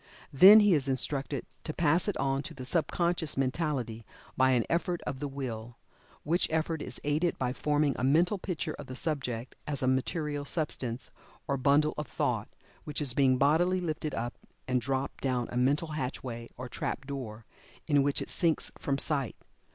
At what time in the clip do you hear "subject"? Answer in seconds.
8.95-9.55